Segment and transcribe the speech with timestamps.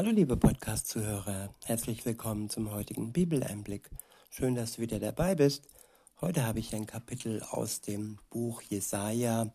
[0.00, 3.90] Hallo liebe Podcast-Zuhörer, herzlich willkommen zum heutigen Bibeleinblick.
[4.30, 5.68] Schön, dass du wieder dabei bist.
[6.22, 9.52] Heute habe ich ein Kapitel aus dem Buch Jesaja.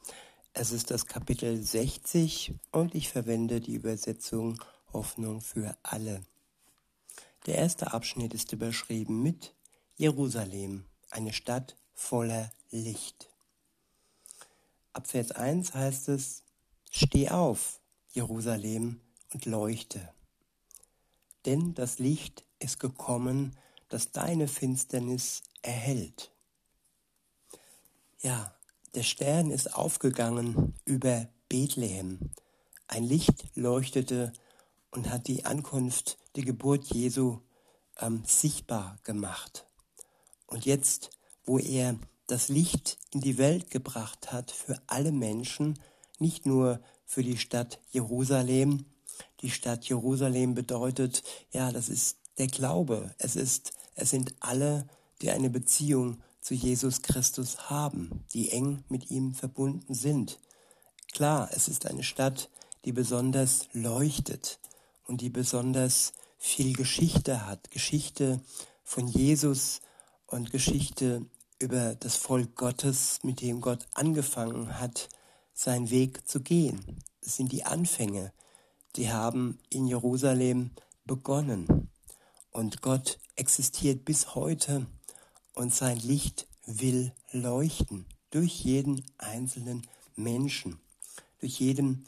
[0.54, 4.62] Es ist das Kapitel 60 und ich verwende die Übersetzung
[4.94, 6.22] Hoffnung für alle.
[7.48, 9.56] Der erste Abschnitt ist überschrieben mit
[9.96, 13.32] Jerusalem, eine Stadt voller Licht.
[14.94, 16.44] Ab Vers 1 heißt es,
[16.92, 17.80] Steh auf,
[18.12, 19.02] Jerusalem,
[19.34, 20.15] und leuchte
[21.46, 23.56] denn das Licht ist gekommen,
[23.90, 26.32] das deine Finsternis erhellt.
[28.22, 28.56] Ja,
[28.96, 32.32] der Stern ist aufgegangen über Bethlehem.
[32.88, 34.34] Ein Licht leuchtete
[34.92, 37.40] und hat die Ankunft, die Geburt Jesu
[38.00, 39.68] ähm, sichtbar gemacht.
[40.48, 41.12] Und jetzt,
[41.44, 45.80] wo er das Licht in die Welt gebracht hat für alle Menschen,
[46.18, 48.86] nicht nur für die Stadt Jerusalem,
[49.42, 53.14] die Stadt Jerusalem bedeutet, ja, das ist der Glaube.
[53.18, 54.88] Es ist, es sind alle,
[55.22, 60.40] die eine Beziehung zu Jesus Christus haben, die eng mit ihm verbunden sind.
[61.14, 62.50] Klar, es ist eine Stadt,
[62.84, 64.60] die besonders leuchtet
[65.08, 67.72] und die besonders viel Geschichte hat.
[67.72, 68.40] Geschichte
[68.84, 69.82] von Jesus
[70.28, 71.26] und Geschichte
[71.60, 75.10] über das Volk Gottes, mit dem Gott angefangen hat,
[75.54, 77.00] seinen Weg zu gehen.
[77.22, 78.32] Es sind die Anfänge
[78.96, 80.72] die haben in Jerusalem
[81.06, 81.90] begonnen.
[82.52, 84.88] Und Gott existiert bis heute
[85.54, 90.80] und sein Licht will leuchten durch jeden einzelnen Menschen,
[91.40, 92.06] durch jeden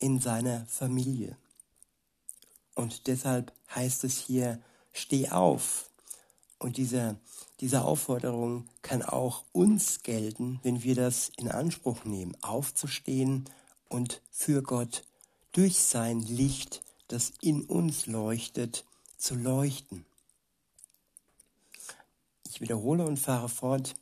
[0.00, 1.36] in seiner Familie.
[2.74, 4.60] Und deshalb heißt es hier,
[4.92, 5.90] steh auf.
[6.58, 7.16] Und diese,
[7.60, 13.44] diese Aufforderung kann auch uns gelten, wenn wir das in Anspruch nehmen, aufzustehen
[13.88, 15.04] und für Gott
[15.54, 18.84] durch sein Licht, das in uns leuchtet,
[19.16, 20.04] zu leuchten.
[22.50, 23.94] Ich wiederhole und fahre fort,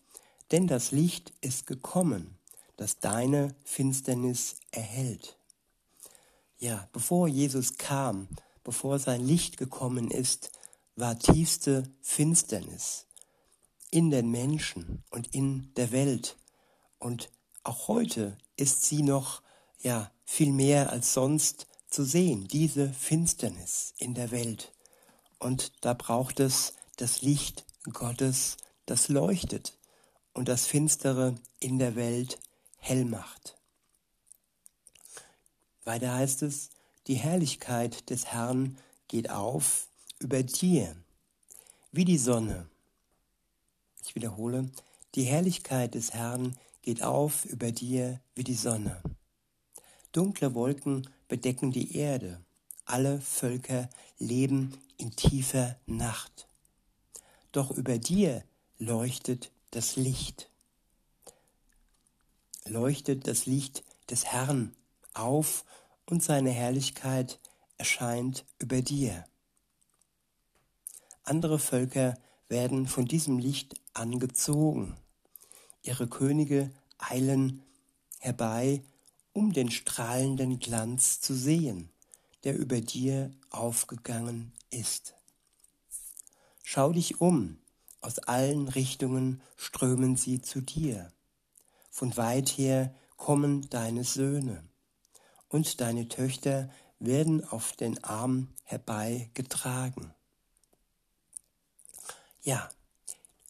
[0.51, 2.39] denn das Licht ist gekommen,
[2.77, 5.37] das deine Finsternis erhält.
[6.59, 8.29] Ja, bevor Jesus kam,
[8.65, 10.53] bevor sein Licht gekommen ist,
[10.97, 13.07] war tiefste Finsternis
[13.91, 16.37] in den Menschen und in der Welt.
[16.99, 17.31] Und
[17.63, 19.43] auch heute ist sie noch
[19.81, 24.73] ja, viel mehr als sonst zu sehen, diese Finsternis in der Welt.
[25.39, 28.57] Und da braucht es das Licht Gottes,
[28.87, 29.77] das leuchtet
[30.33, 32.39] und das Finstere in der Welt
[32.79, 33.59] hell macht.
[35.85, 36.71] Weiter heißt es,
[37.09, 38.79] die Herrlichkeit des Herrn
[39.09, 39.89] geht auf
[40.19, 40.97] über dir,
[41.91, 42.71] wie die Sonne.
[44.03, 44.71] Ich wiederhole,
[45.15, 49.03] die Herrlichkeit des Herrn geht auf über dir wie die Sonne.
[50.13, 52.39] Dunkle Wolken bedecken die Erde.
[52.85, 56.47] Alle Völker leben in tiefer Nacht.
[57.51, 58.45] Doch über dir
[58.79, 60.51] leuchtet das Licht.
[62.67, 64.75] Leuchtet das Licht des Herrn
[65.15, 65.65] auf
[66.07, 67.41] und seine Herrlichkeit
[67.79, 69.25] erscheint über dir.
[71.25, 72.19] Andere Völker
[72.49, 74.97] werden von diesem Licht angezogen.
[75.83, 77.63] Ihre Könige eilen
[78.19, 78.83] herbei
[79.33, 81.91] um den strahlenden Glanz zu sehen,
[82.45, 85.15] der über dir aufgegangen ist.
[86.63, 87.59] Schau dich um,
[88.01, 91.13] aus allen Richtungen strömen sie zu dir.
[91.91, 94.65] Von weit her kommen deine Söhne,
[95.49, 100.15] und deine Töchter werden auf den Arm herbeigetragen.
[102.43, 102.69] Ja,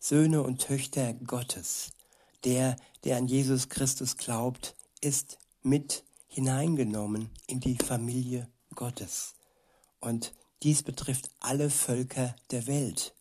[0.01, 1.93] Söhne und Töchter Gottes,
[2.45, 9.35] der, der an Jesus Christus glaubt, ist mit hineingenommen in die Familie Gottes.
[10.01, 13.15] Und dies betrifft alle Völker der Welt.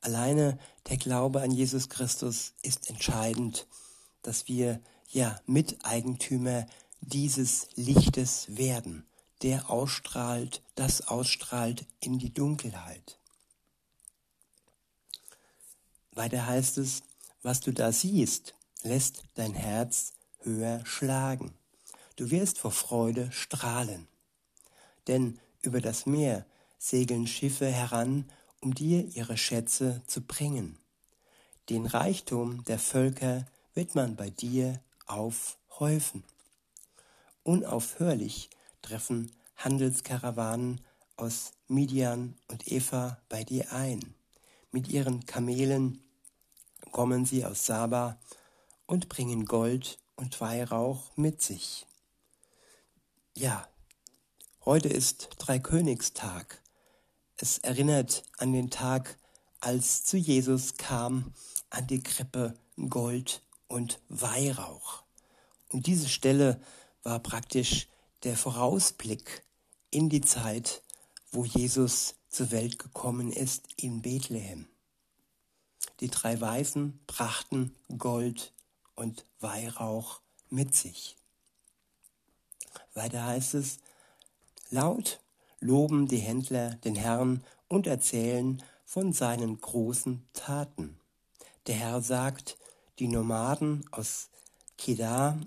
[0.00, 3.66] Alleine der Glaube an Jesus Christus ist entscheidend,
[4.22, 6.66] dass wir ja Miteigentümer
[7.00, 9.06] dieses Lichtes werden,
[9.42, 13.18] der ausstrahlt, das ausstrahlt in die Dunkelheit.
[16.12, 17.02] Weiter heißt es,
[17.42, 21.57] was du da siehst, lässt dein Herz höher schlagen.
[22.18, 24.08] Du wirst vor Freude strahlen.
[25.06, 26.44] Denn über das Meer
[26.76, 28.28] segeln Schiffe heran,
[28.60, 30.76] um dir ihre Schätze zu bringen.
[31.68, 36.24] Den Reichtum der Völker wird man bei dir aufhäufen.
[37.44, 38.50] Unaufhörlich
[38.82, 40.80] treffen Handelskarawanen
[41.16, 44.16] aus Midian und Eva bei dir ein.
[44.72, 46.02] Mit ihren Kamelen
[46.90, 48.18] kommen sie aus Saba
[48.86, 51.87] und bringen Gold und Weihrauch mit sich.
[53.40, 53.68] Ja,
[54.64, 56.60] Heute ist Dreikönigstag.
[57.36, 59.16] Es erinnert an den Tag,
[59.60, 61.32] als zu Jesus kam
[61.70, 62.54] an die Krippe
[62.88, 65.04] Gold und Weihrauch.
[65.68, 66.60] Und diese Stelle
[67.04, 67.86] war praktisch
[68.24, 69.44] der Vorausblick
[69.92, 70.82] in die Zeit,
[71.30, 74.66] wo Jesus zur Welt gekommen ist in Bethlehem.
[76.00, 78.52] Die drei Weisen brachten Gold
[78.96, 81.14] und Weihrauch mit sich.
[82.98, 83.78] Weiter heißt es,
[84.70, 85.20] laut
[85.60, 90.98] loben die Händler den Herrn und erzählen von seinen großen Taten.
[91.66, 92.58] Der Herr sagt,
[92.98, 94.30] die Nomaden aus
[94.76, 95.38] Kedar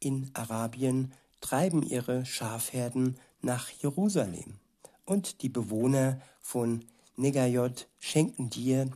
[0.00, 4.58] in Arabien treiben ihre Schafherden nach Jerusalem
[5.04, 6.84] und die Bewohner von
[7.16, 8.90] Negajot schenken dir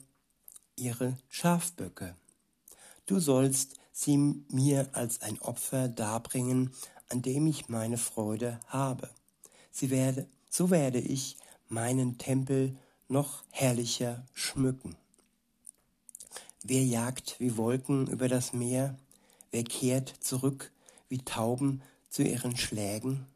[0.76, 2.14] ihre Schafböcke.
[3.06, 6.73] Du sollst sie mir als ein Opfer darbringen,
[7.12, 9.11] an dem ich meine Freude habe.
[9.70, 11.37] Sie werde, so werde ich
[11.69, 12.75] meinen Tempel
[13.06, 14.97] noch herrlicher schmücken.
[16.62, 18.99] Wer jagt wie Wolken über das Meer?
[19.50, 20.73] Wer kehrt zurück
[21.11, 23.26] wie Tauben zu ihren Schlägen?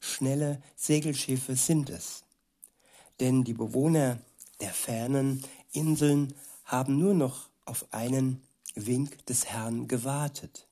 [0.00, 2.22] Schnelle Segelschiffe sind es.
[3.18, 4.20] Denn die Bewohner
[4.60, 5.42] der fernen
[5.72, 6.32] Inseln
[6.64, 8.40] haben nur noch auf einen
[8.76, 10.68] Wink des Herrn gewartet.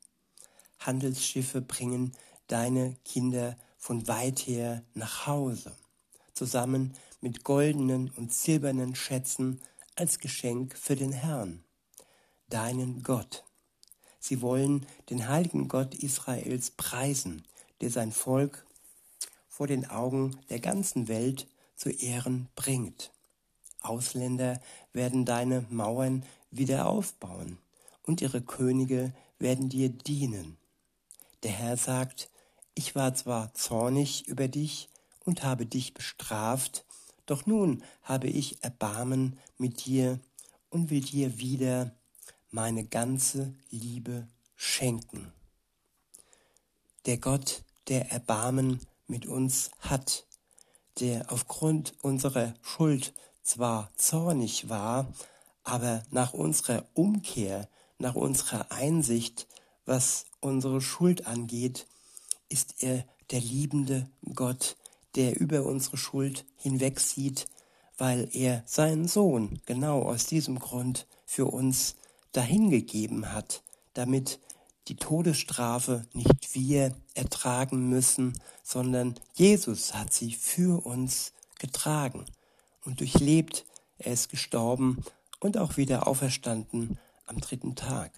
[0.78, 2.14] Handelsschiffe bringen
[2.48, 5.76] deine Kinder von weit her nach Hause,
[6.34, 9.60] zusammen mit goldenen und silbernen Schätzen
[9.94, 11.64] als Geschenk für den Herrn
[12.48, 13.44] deinen Gott.
[14.20, 17.44] Sie wollen den heiligen Gott Israels preisen,
[17.80, 18.66] der sein Volk
[19.48, 21.46] vor den Augen der ganzen Welt
[21.76, 23.12] zu Ehren bringt.
[23.80, 24.60] Ausländer
[24.92, 27.58] werden deine Mauern wieder aufbauen
[28.02, 30.56] und ihre Könige werden dir dienen.
[31.44, 32.30] Der Herr sagt,
[32.78, 34.88] ich war zwar zornig über dich
[35.24, 36.84] und habe dich bestraft,
[37.26, 40.20] doch nun habe ich Erbarmen mit dir
[40.70, 41.90] und will dir wieder
[42.52, 45.32] meine ganze Liebe schenken.
[47.06, 48.78] Der Gott, der Erbarmen
[49.08, 50.24] mit uns hat,
[51.00, 55.12] der aufgrund unserer Schuld zwar zornig war,
[55.64, 59.48] aber nach unserer Umkehr, nach unserer Einsicht,
[59.84, 61.88] was unsere Schuld angeht,
[62.48, 64.76] ist er der liebende Gott,
[65.14, 67.46] der über unsere Schuld hinwegsieht,
[67.96, 71.96] weil er seinen Sohn genau aus diesem Grund für uns
[72.32, 73.62] dahingegeben hat,
[73.94, 74.38] damit
[74.88, 82.24] die Todesstrafe nicht wir ertragen müssen, sondern Jesus hat sie für uns getragen
[82.84, 83.66] und durchlebt.
[83.98, 85.04] Er ist gestorben
[85.40, 88.12] und auch wieder auferstanden am dritten Tag.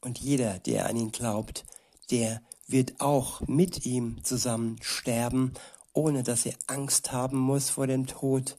[0.00, 1.64] Und jeder, der an ihn glaubt,
[2.10, 5.54] der wird auch mit ihm zusammen sterben,
[5.92, 8.56] ohne dass er Angst haben muss vor dem Tod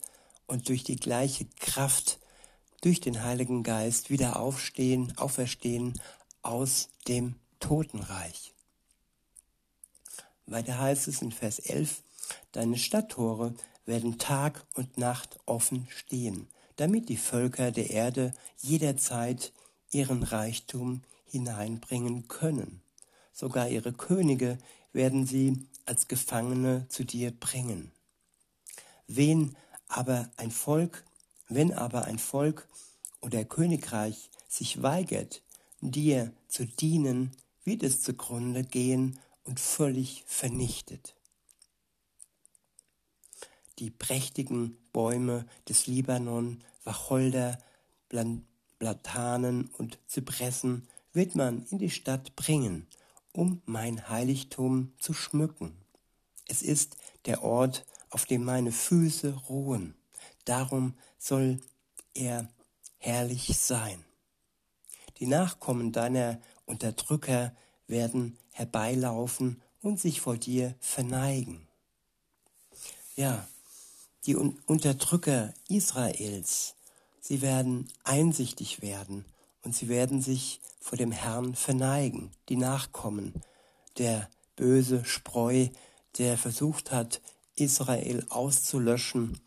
[0.48, 2.20] und durch die gleiche Kraft
[2.82, 6.00] durch den Heiligen Geist wieder aufstehen, auferstehen
[6.42, 8.54] aus dem Totenreich.
[10.46, 12.02] Weiter heißt es in Vers 11,
[12.52, 13.54] deine Stadttore
[13.86, 16.48] werden Tag und Nacht offen stehen,
[16.78, 19.52] damit die Völker der Erde jederzeit
[19.92, 22.82] ihren Reichtum hineinbringen können.
[23.40, 24.58] Sogar ihre Könige
[24.92, 27.92] werden sie als Gefangene zu dir bringen.
[29.08, 29.56] Wen
[29.88, 31.04] aber ein Volk
[31.50, 32.68] wenn aber ein Volk
[33.22, 35.42] oder Königreich sich weigert,
[35.82, 37.32] dir zu dienen,
[37.64, 41.16] wird es zugrunde gehen und völlig vernichtet.
[43.80, 47.58] Die prächtigen Bäume des Libanon, Wacholder,
[48.78, 52.86] Platanen und Zypressen wird man in die Stadt bringen,
[53.34, 55.76] um mein Heiligtum zu schmücken.
[56.48, 59.94] Es ist der Ort, auf dem meine Füße ruhen.
[60.46, 61.60] Darum soll
[62.14, 62.50] er
[62.98, 64.04] herrlich sein.
[65.20, 67.56] Die Nachkommen deiner Unterdrücker
[67.88, 71.68] werden herbeilaufen und sich vor dir verneigen.
[73.16, 73.48] Ja,
[74.26, 76.76] die Unterdrücker Israels,
[77.22, 79.26] sie werden einsichtig werden
[79.70, 83.36] und sie werden sich vor dem Herrn verneigen, die Nachkommen,
[84.00, 85.68] der böse Spreu,
[86.18, 87.22] der versucht hat,
[87.54, 89.40] Israel auszulöschen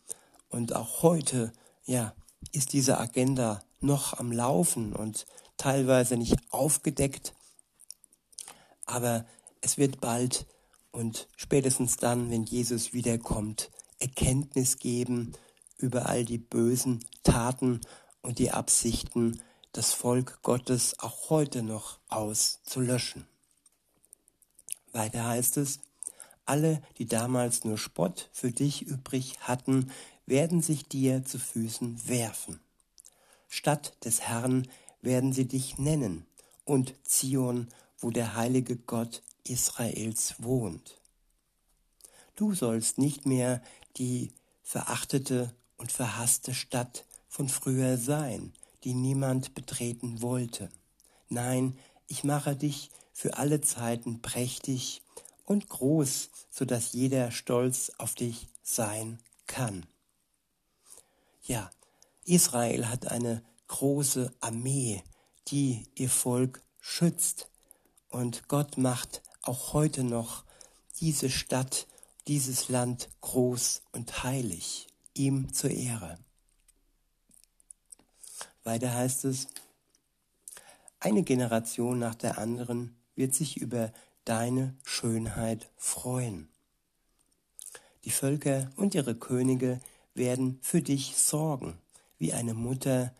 [0.48, 1.52] und auch heute
[1.86, 2.14] ja,
[2.52, 5.26] ist diese Agenda noch am Laufen und
[5.56, 7.34] teilweise nicht aufgedeckt.
[8.86, 9.26] Aber
[9.60, 10.46] es wird bald
[10.92, 15.32] und spätestens dann, wenn Jesus wiederkommt, Erkenntnis geben
[15.78, 17.80] über all die bösen Taten
[18.20, 23.26] und die Absichten, das Volk Gottes auch heute noch auszulöschen.
[24.92, 25.80] Weiter heißt es,
[26.44, 29.90] Alle, die damals nur Spott für dich übrig hatten,
[30.26, 32.60] werden sich dir zu Füßen werfen.
[33.48, 34.68] Stadt des Herrn
[35.00, 36.26] werden sie dich nennen,
[36.64, 41.00] und Zion, wo der heilige Gott Israels wohnt.
[42.36, 43.62] Du sollst nicht mehr
[43.96, 48.52] die verachtete und verhasste Stadt von früher sein,
[48.84, 50.68] die niemand betreten wollte.
[51.28, 55.02] Nein, ich mache dich für alle Zeiten prächtig
[55.44, 59.86] und groß, so dass jeder stolz auf dich sein kann.
[61.42, 61.70] Ja,
[62.24, 65.02] Israel hat eine große Armee,
[65.48, 67.50] die ihr Volk schützt.
[68.08, 70.44] Und Gott macht auch heute noch
[71.00, 71.86] diese Stadt,
[72.28, 76.18] dieses Land groß und heilig, ihm zur Ehre.
[78.64, 79.48] Weiter heißt es,
[81.00, 83.92] eine Generation nach der anderen wird sich über
[84.24, 86.48] deine Schönheit freuen.
[88.04, 89.80] Die Völker und ihre Könige
[90.14, 91.78] werden für dich sorgen,
[92.18, 93.12] wie eine Mutter,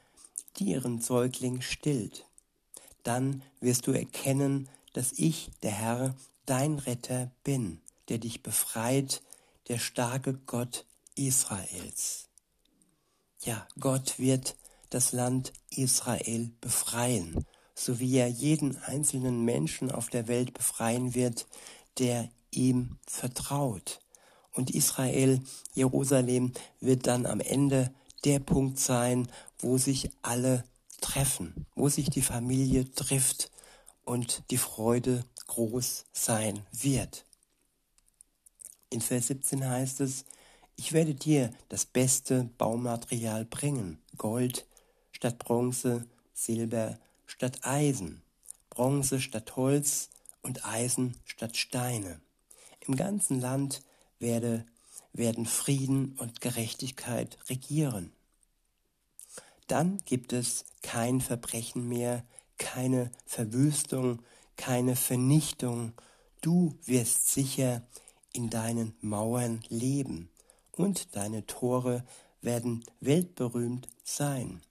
[0.57, 2.27] die ihren Säugling stillt.
[3.03, 6.15] Dann wirst du erkennen, dass ich, der Herr,
[6.47, 9.23] dein Retter bin, der dich befreit,
[9.69, 10.85] der starke Gott
[11.15, 12.29] Israels.
[13.41, 14.57] Ja, Gott wird
[14.93, 17.45] das Land Israel befreien
[17.75, 21.47] so wie er jeden einzelnen Menschen auf der Welt befreien wird,
[21.99, 24.01] der ihm vertraut.
[24.53, 25.41] Und Israel,
[25.75, 27.93] Jerusalem, wird dann am Ende
[28.25, 30.65] der Punkt sein, wo sich alle
[31.01, 33.51] treffen, wo sich die Familie trifft
[34.05, 37.25] und die Freude groß sein wird.
[38.91, 40.25] In Vers 17 heißt es,
[40.77, 44.67] ich werde dir das beste Baumaterial bringen, Gold
[45.23, 48.23] statt Bronze, Silber statt Eisen,
[48.71, 50.11] Bronze statt Holz
[50.43, 52.21] und Eisen statt Steine.
[52.81, 53.85] Im ganzen Land
[54.19, 54.67] werde,
[55.13, 58.11] werden Frieden und Gerechtigkeit regieren.
[59.69, 62.25] Dann gibt es kein Verbrechen mehr,
[62.59, 64.23] keine Verwüstung,
[64.57, 65.93] keine Vernichtung.
[66.41, 67.87] Du wirst sicher
[68.33, 70.31] in deinen Mauern leben
[70.73, 72.05] und deine Tore
[72.41, 74.63] werden weltberühmt sein.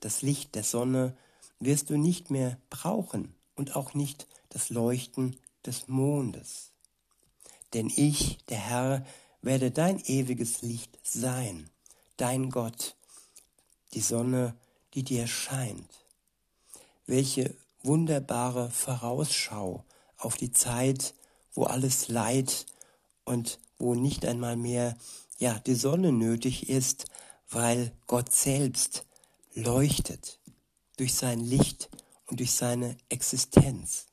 [0.00, 1.16] Das Licht der Sonne
[1.60, 6.72] wirst du nicht mehr brauchen und auch nicht das Leuchten des Mondes.
[7.72, 9.06] Denn ich, der Herr,
[9.40, 11.70] werde dein ewiges Licht sein,
[12.16, 12.96] dein Gott,
[13.94, 14.54] die Sonne,
[14.94, 15.90] die dir scheint.
[17.06, 19.84] Welche wunderbare Vorausschau
[20.16, 21.14] auf die Zeit,
[21.52, 22.66] wo alles Leid
[23.24, 24.96] und wo nicht einmal mehr
[25.38, 27.06] ja die Sonne nötig ist,
[27.50, 29.04] weil Gott selbst
[29.54, 30.40] leuchtet
[30.96, 31.90] durch sein Licht
[32.26, 34.06] und durch seine Existenz.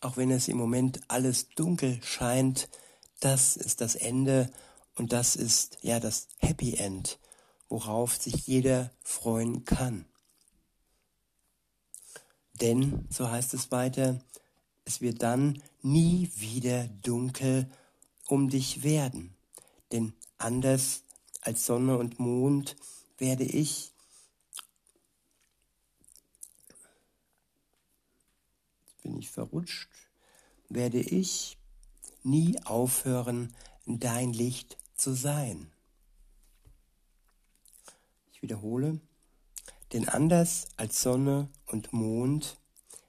[0.00, 2.68] Auch wenn es im Moment alles dunkel scheint,
[3.20, 4.50] das ist das Ende
[4.94, 7.18] und das ist ja das Happy End,
[7.68, 10.06] worauf sich jeder freuen kann.
[12.60, 14.20] Denn, so heißt es weiter,
[14.84, 17.70] es wird dann nie wieder dunkel
[18.26, 19.36] um dich werden,
[19.92, 21.02] denn anders
[21.40, 22.76] als Sonne und Mond
[23.18, 23.92] werde ich
[29.02, 29.88] bin ich verrutscht,
[30.68, 31.56] werde ich
[32.22, 33.54] nie aufhören,
[33.86, 35.70] dein Licht zu sein.
[38.32, 39.00] Ich wiederhole,
[39.92, 42.58] denn anders als Sonne und Mond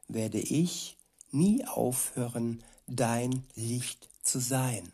[0.08, 0.98] werde ich
[1.32, 4.94] nie aufhören, dein Licht zu sein.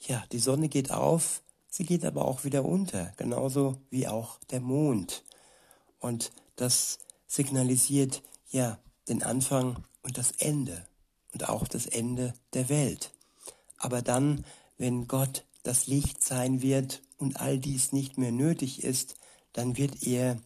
[0.00, 4.60] Ja, die Sonne geht auf, sie geht aber auch wieder unter, genauso wie auch der
[4.60, 5.24] Mond.
[6.00, 10.86] Und das signalisiert ja den Anfang und das Ende
[11.32, 13.12] und auch das Ende der Welt.
[13.78, 14.44] Aber dann,
[14.76, 19.14] wenn Gott das Licht sein wird und all dies nicht mehr nötig ist,
[19.52, 20.38] dann wird er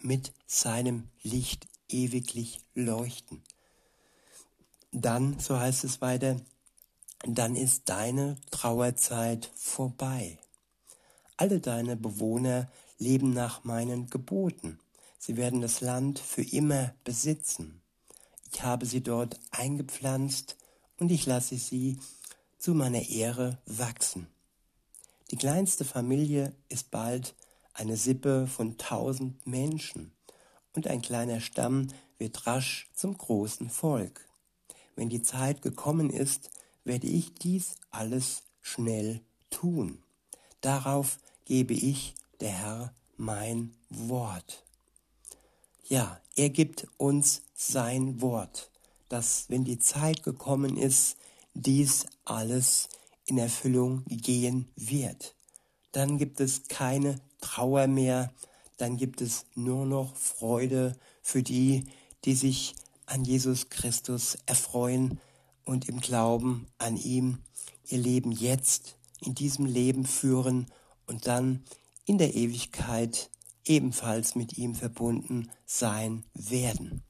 [0.00, 3.42] mit seinem Licht ewiglich leuchten.
[4.90, 6.40] Dann, so heißt es weiter,
[7.26, 10.38] dann ist deine Trauerzeit vorbei.
[11.36, 14.78] Alle deine Bewohner leben nach meinen Geboten.
[15.18, 17.80] Sie werden das Land für immer besitzen.
[18.52, 20.56] Ich habe sie dort eingepflanzt
[20.98, 21.98] und ich lasse sie
[22.58, 24.26] zu meiner Ehre wachsen.
[25.30, 27.34] Die kleinste Familie ist bald
[27.72, 30.12] eine Sippe von tausend Menschen
[30.74, 31.88] und ein kleiner Stamm
[32.18, 34.28] wird rasch zum großen Volk.
[34.94, 36.50] Wenn die Zeit gekommen ist,
[36.84, 39.20] werde ich dies alles schnell
[39.50, 40.02] tun.
[40.60, 44.64] Darauf gebe ich, der Herr, mein Wort.
[45.88, 48.70] Ja, er gibt uns sein Wort,
[49.08, 51.16] dass wenn die Zeit gekommen ist,
[51.54, 52.88] dies alles
[53.26, 55.34] in Erfüllung gehen wird.
[55.92, 58.32] Dann gibt es keine Trauer mehr,
[58.78, 61.84] dann gibt es nur noch Freude für die,
[62.24, 62.74] die sich
[63.06, 65.20] an Jesus Christus erfreuen
[65.64, 67.38] und im Glauben an ihm
[67.88, 70.66] ihr Leben jetzt in diesem Leben führen
[71.06, 71.62] und dann
[72.04, 73.30] in der Ewigkeit
[73.64, 77.02] ebenfalls mit ihm verbunden sein werden.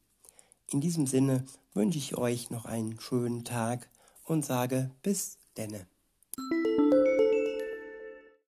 [0.71, 1.45] In diesem Sinne
[1.75, 3.89] wünsche ich euch noch einen schönen Tag
[4.25, 5.87] und sage bis denne.